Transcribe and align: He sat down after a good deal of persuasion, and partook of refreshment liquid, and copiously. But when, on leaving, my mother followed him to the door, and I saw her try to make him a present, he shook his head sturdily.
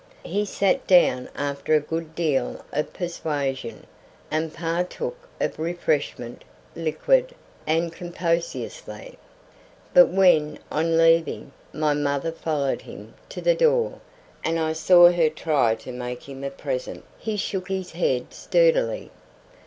He 0.25 0.45
sat 0.45 0.87
down 0.87 1.29
after 1.35 1.75
a 1.75 1.79
good 1.79 2.15
deal 2.15 2.65
of 2.73 2.91
persuasion, 2.91 3.85
and 4.31 4.51
partook 4.51 5.29
of 5.39 5.59
refreshment 5.59 6.43
liquid, 6.75 7.35
and 7.67 7.93
copiously. 7.93 9.19
But 9.93 10.07
when, 10.07 10.57
on 10.71 10.97
leaving, 10.97 11.51
my 11.71 11.93
mother 11.93 12.31
followed 12.31 12.81
him 12.81 13.13
to 13.29 13.41
the 13.41 13.53
door, 13.53 13.99
and 14.43 14.59
I 14.59 14.73
saw 14.73 15.11
her 15.11 15.29
try 15.29 15.75
to 15.75 15.91
make 15.91 16.27
him 16.27 16.43
a 16.43 16.49
present, 16.49 17.05
he 17.19 17.37
shook 17.37 17.67
his 17.67 17.91
head 17.91 18.33
sturdily. 18.33 19.11